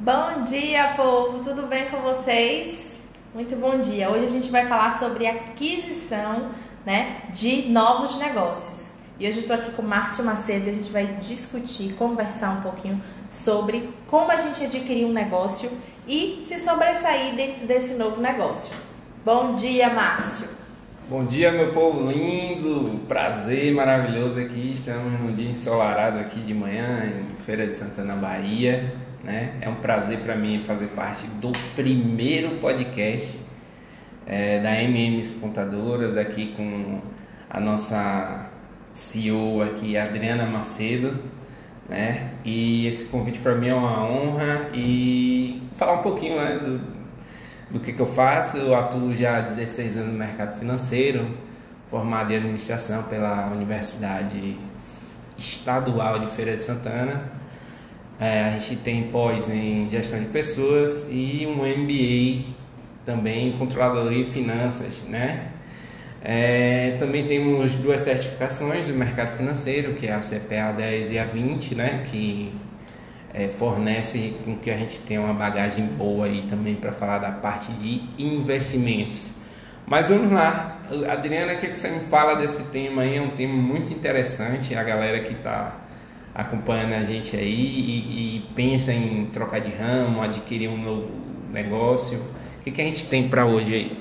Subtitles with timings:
[0.00, 1.38] Bom dia, povo!
[1.38, 2.98] Tudo bem com vocês?
[3.32, 4.10] Muito bom dia!
[4.10, 6.50] Hoje a gente vai falar sobre aquisição
[6.84, 8.92] né, de novos negócios.
[9.18, 12.60] E hoje estou aqui com o Márcio Macedo e a gente vai discutir, conversar um
[12.60, 15.70] pouquinho sobre como a gente adquirir um negócio
[16.08, 18.74] e se sobressair dentro desse novo negócio.
[19.24, 20.48] Bom dia, Márcio!
[21.08, 23.00] Bom dia, meu povo lindo!
[23.06, 24.72] Prazer maravilhoso aqui.
[24.72, 29.03] Estamos num dia ensolarado aqui de manhã, em Feira de Santana, Bahia.
[29.24, 29.54] Né?
[29.62, 33.38] É um prazer para mim fazer parte do primeiro podcast
[34.26, 37.00] é, da MMs Contadoras, aqui com
[37.48, 38.50] a nossa
[38.92, 41.18] CEO aqui, Adriana Macedo.
[41.88, 42.32] Né?
[42.44, 46.80] E esse convite para mim é uma honra e falar um pouquinho né, do,
[47.70, 48.58] do que, que eu faço.
[48.58, 51.34] Eu atuo já há 16 anos no mercado financeiro,
[51.90, 54.56] formado em administração pela Universidade
[55.36, 57.43] Estadual de Feira de Santana
[58.20, 62.44] é, a gente tem pós em gestão de pessoas e um MBA
[63.04, 65.48] também em controladoria e finanças, né?
[66.22, 71.24] É, também temos duas certificações do mercado financeiro, que é a CPA 10 e a
[71.24, 72.02] 20, né?
[72.10, 72.54] Que
[73.34, 77.32] é, fornece com que a gente tenha uma bagagem boa aí também para falar da
[77.32, 79.34] parte de investimentos.
[79.86, 80.78] Mas vamos lá,
[81.10, 83.16] Adriana, o que, é que você me fala desse tema aí?
[83.18, 85.83] É um tema muito interessante, a galera que está
[86.34, 91.10] acompanhando a gente aí e, e, pensa em trocar de ramo, adquirir um novo
[91.52, 92.18] negócio.
[92.58, 93.98] O que, que a gente tem para hoje aí?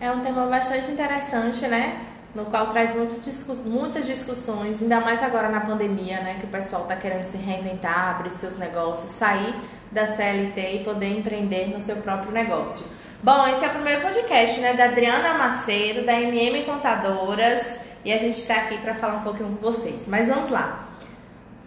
[0.00, 2.04] É um tema bastante interessante, né?
[2.34, 6.36] No qual traz discuss muitas discussões, ainda mais agora na pandemia, né?
[6.38, 9.54] Que o pessoal está querendo se reinventar, abrir seus negócios, sair
[9.90, 12.86] da CLT e poder empreender no seu próprio negócio.
[13.20, 14.74] Bom, esse é o primeiro podcast, né?
[14.74, 19.48] Da Adriana Macedo, da MM Contadoras, e a gente está aqui para falar um pouquinho
[19.48, 20.06] com vocês.
[20.06, 20.87] Mas vamos lá.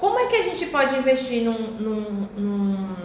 [0.02, 2.96] Como é que a gente pode investir num, num, num,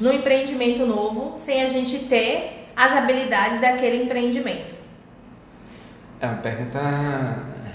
[0.00, 4.76] num empreendimento novo sem a gente ter as habilidades daquele empreendimento?
[6.20, 6.78] É uma pergunta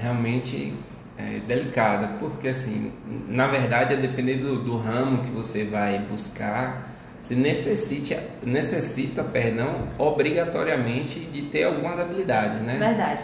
[0.02, 0.74] realmente
[1.18, 2.94] é, delicada, porque assim,
[3.28, 9.90] na verdade, a depender do, do ramo que você vai buscar, você necessita, necessita, perdão,
[9.98, 12.78] obrigatoriamente de ter algumas habilidades, né?
[12.80, 13.22] Verdade.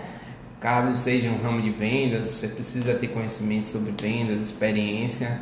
[0.65, 5.39] Caso seja um ramo de vendas, você precisa ter conhecimento sobre vendas, experiência.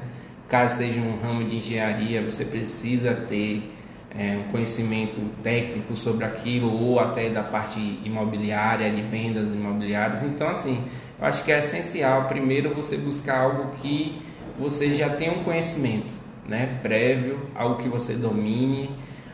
[0.50, 3.74] Caso seja um ramo de engenharia, você precisa ter
[4.14, 10.24] é, um conhecimento técnico sobre aquilo ou até da parte imobiliária, de vendas imobiliárias.
[10.24, 10.84] Então, assim,
[11.18, 14.22] eu acho que é essencial primeiro você buscar algo que
[14.60, 16.14] você já tenha um conhecimento
[16.46, 18.90] né, prévio, algo que você domine,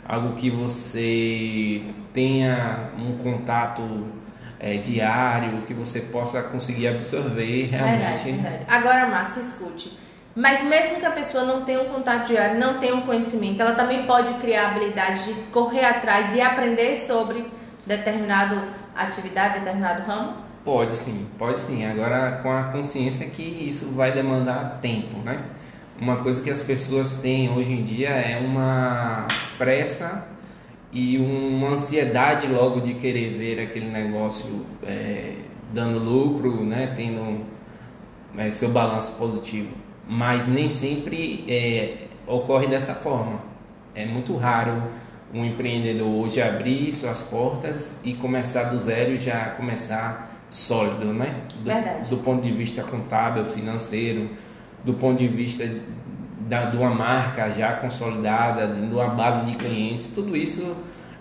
[0.07, 1.81] algo que você
[2.13, 4.19] tenha um contato
[4.59, 8.23] é, diário, que você possa conseguir absorver realmente.
[8.23, 8.65] Verdade, verdade.
[8.67, 9.97] Agora, Márcia, escute.
[10.35, 13.73] Mas mesmo que a pessoa não tenha um contato diário, não tenha um conhecimento, ela
[13.73, 17.45] também pode criar a habilidade de correr atrás e aprender sobre
[17.85, 18.61] determinado
[18.95, 20.33] atividade, determinado ramo?
[20.63, 21.85] Pode sim, pode sim.
[21.85, 25.41] Agora com a consciência que isso vai demandar tempo, né?
[25.99, 29.27] Uma coisa que as pessoas têm hoje em dia é uma
[29.57, 30.27] pressa
[30.91, 35.35] e uma ansiedade logo de querer ver aquele negócio é,
[35.71, 37.45] dando lucro, né, tendo
[38.37, 39.69] é, seu balanço positivo.
[40.07, 43.39] Mas nem sempre é, ocorre dessa forma.
[43.93, 44.83] É muito raro
[45.33, 51.35] um empreendedor hoje abrir suas portas e começar do zero e já começar sólido, né?
[51.59, 52.09] Do, Verdade.
[52.09, 54.31] do ponto de vista contábil, financeiro,
[54.83, 55.69] do ponto de vista
[56.49, 60.75] da, de uma marca já consolidada, de uma base de clientes, tudo isso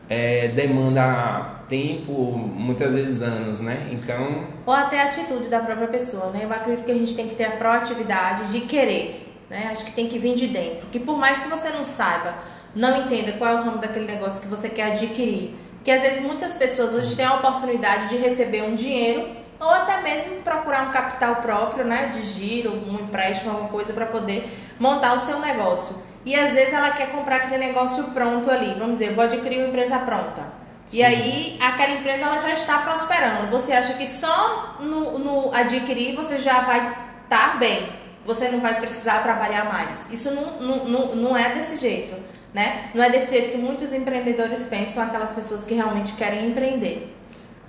[0.09, 3.91] é, demanda tempo, muitas vezes anos, né?
[3.93, 4.47] Então.
[4.65, 6.41] Ou até a atitude da própria pessoa, né?
[6.45, 9.69] Eu acredito que a gente tem que ter a proatividade de querer, né?
[9.71, 10.87] Acho que tem que vir de dentro.
[10.87, 12.35] Que por mais que você não saiba,
[12.75, 16.23] não entenda qual é o ramo daquele negócio que você quer adquirir, que às vezes
[16.23, 19.29] muitas pessoas hoje têm a oportunidade de receber um dinheiro
[19.61, 24.07] ou até mesmo procurar um capital próprio, né, de giro, um empréstimo, alguma coisa para
[24.07, 24.49] poder
[24.79, 25.97] montar o seu negócio.
[26.25, 29.69] E às vezes ela quer comprar aquele negócio pronto ali, vamos dizer, vou adquirir uma
[29.69, 30.43] empresa pronta.
[30.87, 30.99] Sim.
[30.99, 33.51] E aí aquela empresa ela já está prosperando.
[33.51, 36.79] Você acha que só no, no adquirir você já vai
[37.25, 37.89] estar tá bem?
[38.25, 40.07] Você não vai precisar trabalhar mais.
[40.11, 42.15] Isso não, não, não, não é desse jeito,
[42.53, 42.91] né?
[42.95, 47.18] Não é desse jeito que muitos empreendedores pensam, aquelas pessoas que realmente querem empreender.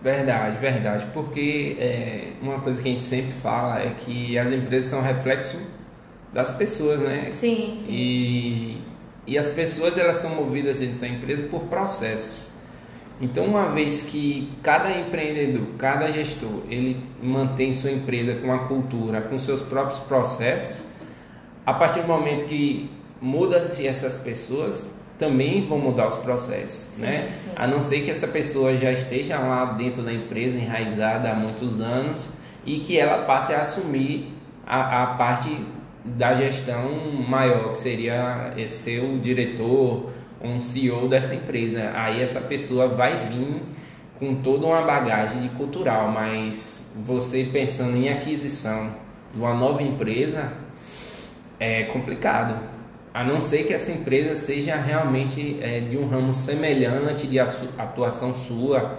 [0.02, 1.08] Verdade, verdade.
[1.14, 5.60] Porque é, uma coisa que a gente sempre fala é que as empresas são reflexo
[6.34, 7.30] das pessoas, né?
[7.34, 7.92] Sim, sim.
[7.92, 8.82] E,
[9.28, 12.50] e as pessoas elas são movidas dentro da empresa por processos.
[13.22, 19.22] Então, uma vez que cada empreendedor, cada gestor, ele mantém sua empresa com a cultura,
[19.22, 20.86] com seus próprios processos,
[21.66, 22.90] a partir do momento que
[23.22, 24.88] muda-se essas pessoas,
[25.20, 27.30] também vão mudar os processos, sim, né?
[27.30, 27.50] Sim.
[27.56, 31.82] A não ser que essa pessoa já esteja lá dentro da empresa enraizada há muitos
[31.82, 32.30] anos
[32.66, 34.34] e que ela passe a assumir
[34.66, 35.56] a, a parte
[36.06, 36.90] da gestão
[37.28, 40.10] maior, que seria ser o diretor,
[40.42, 41.92] um CEO dessa empresa.
[41.94, 43.62] Aí essa pessoa vai vir
[44.18, 48.90] com toda uma bagagem de cultural, mas você pensando em aquisição
[49.34, 50.54] de uma nova empresa
[51.60, 52.79] é complicado
[53.14, 58.36] a não ser que essa empresa seja realmente é, de um ramo semelhante de atuação
[58.36, 58.98] sua,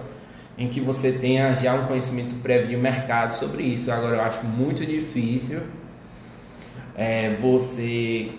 [0.57, 3.91] em que você tenha já um conhecimento prévio de mercado sobre isso.
[3.91, 5.61] Agora, eu acho muito difícil
[6.95, 8.31] é, você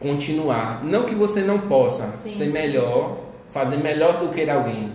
[0.00, 0.82] continuar.
[0.82, 2.52] Não que você não possa sim, ser sim.
[2.52, 3.18] melhor,
[3.50, 4.92] fazer melhor do que alguém.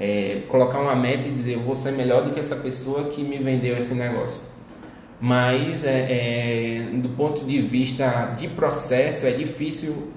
[0.00, 3.20] É, colocar uma meta e dizer eu vou ser melhor do que essa pessoa que
[3.20, 4.40] me vendeu esse negócio
[5.20, 10.12] mas é, é, do ponto de vista de processo é difícil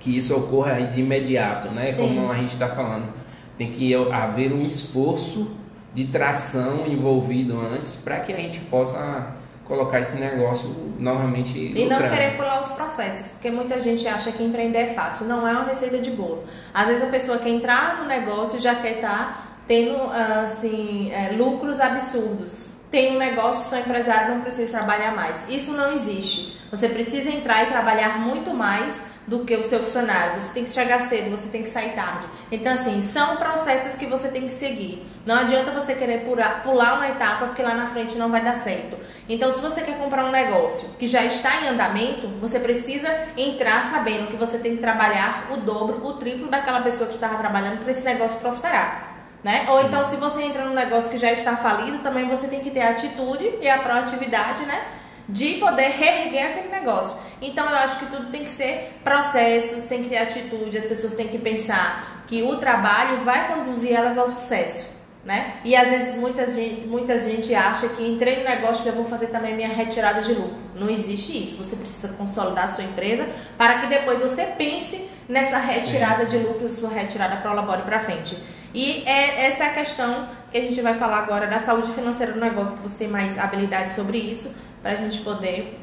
[0.00, 1.92] que isso ocorra de imediato, né?
[1.92, 2.16] Sim.
[2.16, 3.12] Como a gente está falando,
[3.56, 5.52] tem que haver um esforço
[5.94, 10.68] de tração envolvido antes para que a gente possa colocar esse negócio
[10.98, 12.02] novamente e lucrando.
[12.02, 15.52] não querer pular os processos, porque muita gente acha que empreender é fácil, não é
[15.52, 16.42] uma receita de bolo.
[16.74, 21.32] Às vezes a pessoa quer entrar no negócio já quer estar tá tendo assim é,
[21.36, 25.46] lucros absurdos tem um negócio, sou empresário, não preciso trabalhar mais.
[25.48, 26.60] Isso não existe.
[26.70, 30.38] Você precisa entrar e trabalhar muito mais do que o seu funcionário.
[30.38, 32.26] Você tem que chegar cedo, você tem que sair tarde.
[32.50, 35.02] Então, assim, são processos que você tem que seguir.
[35.24, 38.98] Não adianta você querer pular, uma etapa porque lá na frente não vai dar certo.
[39.26, 43.08] Então, se você quer comprar um negócio que já está em andamento, você precisa
[43.38, 47.36] entrar sabendo que você tem que trabalhar o dobro, o triplo daquela pessoa que estava
[47.36, 49.11] trabalhando para esse negócio prosperar
[49.44, 49.66] né?
[49.68, 52.70] Ou então, se você entra num negócio que já está falido, também você tem que
[52.70, 54.84] ter a atitude e a proatividade, né?
[55.28, 57.16] De poder reerguer aquele negócio.
[57.40, 61.14] Então, eu acho que tudo tem que ser processos, tem que ter atitude, as pessoas
[61.14, 64.90] têm que pensar que o trabalho vai conduzir elas ao sucesso.
[65.24, 65.54] Né?
[65.64, 69.04] E às vezes muita gente, muita gente acha que entrei no negócio e já vou
[69.04, 70.56] fazer também minha retirada de lucro.
[70.74, 71.56] Não existe isso.
[71.58, 76.30] Você precisa consolidar a sua empresa para que depois você pense nessa retirada Sim.
[76.30, 78.36] de lucro, sua retirada para o labore para frente.
[78.74, 82.32] E é essa é a questão que a gente vai falar agora da saúde financeira
[82.32, 84.50] do negócio, que você tem mais habilidade sobre isso,
[84.82, 85.78] para a gente poder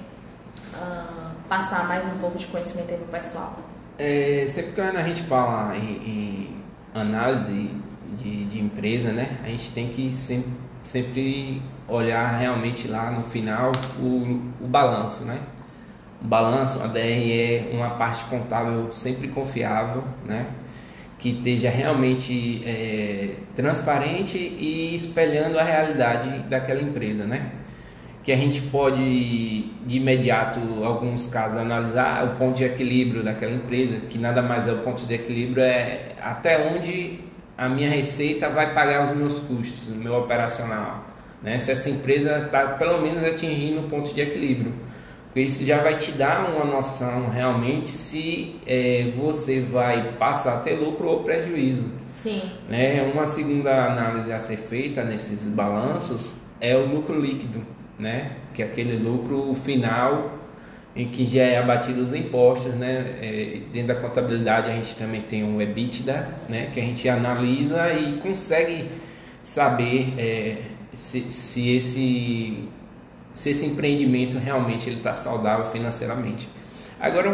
[0.74, 3.58] uh, passar mais um pouco de conhecimento aí pro pessoal.
[3.98, 6.64] É, sempre que a gente fala em, em
[6.94, 7.70] análise
[8.18, 10.52] de, de, empresa, né, a gente tem que sempre,
[10.84, 15.40] sempre olhar realmente lá no final o, o balanço, né?
[16.22, 20.48] O balanço, a DR é uma parte contábil sempre confiável, né?
[21.20, 27.52] Que esteja realmente é, transparente e espelhando a realidade daquela empresa, né?
[28.24, 33.98] Que a gente pode de imediato, alguns casos, analisar o ponto de equilíbrio daquela empresa,
[34.10, 37.20] que nada mais é o ponto de equilíbrio, é até onde
[37.58, 41.06] a minha receita vai pagar os meus custos, o meu operacional.
[41.44, 41.60] Né?
[41.60, 44.74] Se essa empresa está pelo menos atingindo o ponto de equilíbrio.
[45.40, 50.60] Porque isso já vai te dar uma noção realmente se é, você vai passar a
[50.60, 51.90] ter lucro ou prejuízo.
[52.12, 52.42] Sim.
[52.68, 53.10] Né?
[53.14, 57.66] Uma segunda análise a ser feita nesses balanços é o lucro líquido,
[57.98, 58.34] né?
[58.54, 60.40] que é aquele lucro final
[60.94, 63.06] em que já é abatido os impostos, né?
[63.22, 66.70] É, dentro da contabilidade a gente também tem um EBITDA, né?
[66.74, 68.90] Que a gente analisa e consegue
[69.42, 70.58] saber é,
[70.94, 72.68] se, se esse
[73.34, 76.50] se esse empreendimento realmente ele está saudável financeiramente.
[77.00, 77.30] Agora,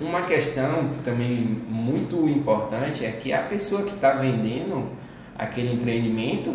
[0.00, 4.90] uma questão também muito importante é que a pessoa que está vendendo
[5.36, 6.54] aquele empreendimento,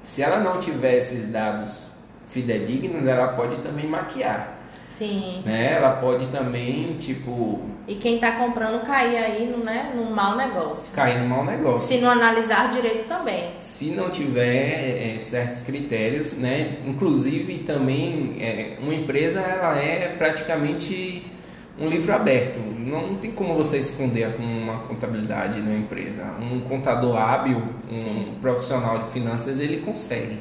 [0.00, 1.92] se ela não tiver esses dados
[2.30, 4.57] fidedignos, ela pode também maquiar.
[4.98, 5.42] Sim.
[5.46, 5.74] Né?
[5.74, 7.60] Ela pode também, tipo.
[7.86, 10.92] E quem está comprando cair aí no, né, no mau negócio.
[10.92, 11.86] Cair no mau negócio.
[11.86, 13.52] Se não analisar direito também.
[13.56, 16.78] Se não tiver é, certos critérios, né?
[16.84, 21.30] Inclusive também é, uma empresa ela é praticamente
[21.78, 22.58] um livro aberto.
[22.58, 26.34] Não tem como você esconder uma contabilidade numa empresa.
[26.42, 28.34] Um contador hábil, um Sim.
[28.42, 30.40] profissional de finanças, ele consegue.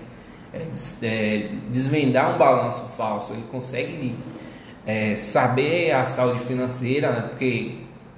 [0.52, 0.66] É,
[1.06, 4.16] é desvendar um balanço falso, ele consegue
[4.88, 7.22] é, saber a saúde financeira, né?
[7.30, 7.74] porque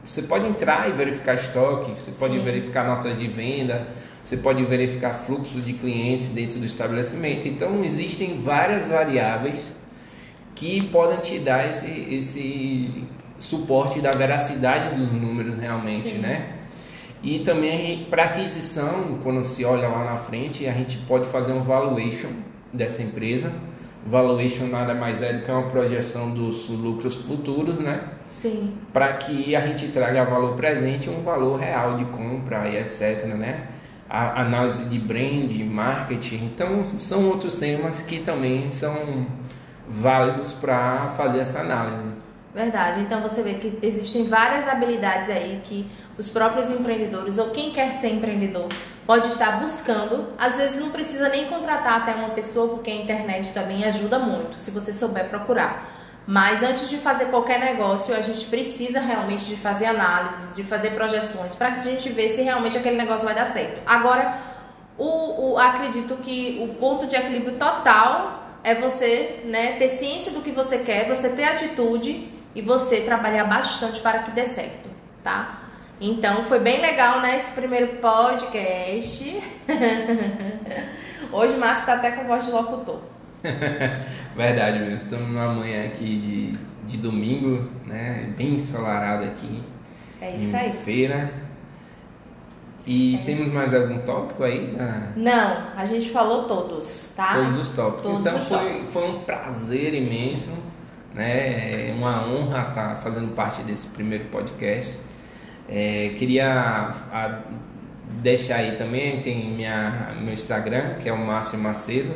[0.06, 2.44] você pode entrar e verificar estoque, você pode Sim.
[2.44, 3.88] verificar notas de venda,
[4.24, 7.48] você pode verificar fluxo de clientes dentro do estabelecimento.
[7.48, 9.76] Então existem várias variáveis
[10.54, 13.08] que podem te dar esse, esse
[13.40, 16.18] suporte da veracidade dos números realmente, Sim.
[16.20, 16.56] né?
[17.24, 21.64] E também para aquisição, quando se olha lá na frente, a gente pode fazer um
[21.64, 22.30] valuation
[22.72, 23.52] dessa empresa
[24.06, 28.02] Valuation nada mais é do que uma projeção dos lucros futuros, né?
[28.36, 28.74] Sim.
[28.94, 33.68] Para que a gente traga valor presente um valor real de compra e etc, né?
[34.10, 36.46] A análise de brand, marketing.
[36.46, 39.28] Então, são outros temas que também são
[39.90, 42.06] válidos para fazer essa análise.
[42.54, 43.02] Verdade.
[43.02, 45.86] Então você vê que existem várias habilidades aí que
[46.18, 48.68] os próprios empreendedores ou quem quer ser empreendedor
[49.06, 50.34] pode estar buscando.
[50.38, 54.60] Às vezes não precisa nem contratar até uma pessoa, porque a internet também ajuda muito,
[54.60, 55.96] se você souber procurar.
[56.26, 60.92] Mas antes de fazer qualquer negócio, a gente precisa realmente de fazer análises, de fazer
[60.92, 63.82] projeções, para a gente ver se realmente aquele negócio vai dar certo.
[63.86, 64.38] Agora,
[64.96, 70.42] o, o, acredito que o ponto de equilíbrio total é você né, ter ciência do
[70.42, 74.90] que você quer, você ter atitude e você trabalhar bastante para que dê certo,
[75.24, 75.62] tá?
[76.02, 79.42] Então foi bem legal, né, esse primeiro podcast.
[81.32, 83.02] Hoje o Márcio está até com voz de locutor.
[84.36, 88.34] Verdade mesmo, estamos numa manhã aqui de, de domingo, né?
[88.38, 89.64] Bem ensolarado aqui.
[90.22, 90.72] É isso aí.
[90.72, 91.32] Feira.
[92.86, 93.24] E é.
[93.24, 94.74] temos mais algum tópico aí?
[94.76, 95.12] Na...
[95.16, 97.36] Não, a gente falou todos, tá?
[97.36, 98.02] Todos os tópicos.
[98.02, 98.94] Todos então os foi, tópicos.
[98.94, 100.54] foi um prazer imenso,
[101.14, 101.90] né?
[101.90, 104.98] É uma honra estar fazendo parte desse primeiro podcast.
[105.68, 107.42] É, queria a,
[108.22, 112.16] deixar aí também, tem minha, meu Instagram, que é o Márcio Macedo.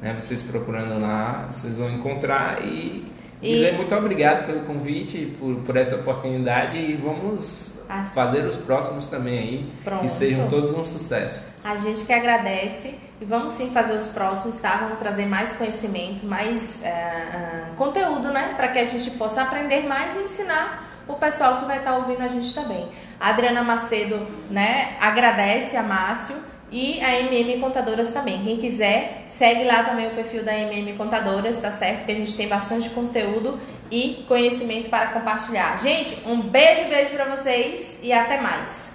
[0.00, 0.14] Né?
[0.18, 3.04] Vocês procurando lá, vocês vão encontrar e,
[3.42, 3.54] e...
[3.54, 8.06] dizer muito obrigado pelo convite, por, por essa oportunidade e vamos ah.
[8.14, 10.02] fazer os próximos também aí, Pronto.
[10.02, 11.46] que sejam todos um sucesso.
[11.64, 14.76] A gente que agradece e vamos sim fazer os próximos, tá?
[14.76, 18.54] Vamos trazer mais conhecimento, mais uh, uh, conteúdo, né?
[18.56, 21.96] Para que a gente possa aprender mais e ensinar o pessoal que vai estar tá
[21.98, 22.88] ouvindo a gente também.
[23.18, 26.36] A Adriana Macedo, né, agradece a Márcio
[26.70, 28.42] e a MM Contadoras também.
[28.42, 32.06] Quem quiser, segue lá também o perfil da MM Contadoras, tá certo?
[32.06, 33.58] Que a gente tem bastante conteúdo
[33.90, 35.76] e conhecimento para compartilhar.
[35.78, 38.88] Gente, um beijo, beijo para vocês e até mais.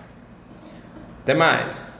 [1.23, 1.94] Até mais.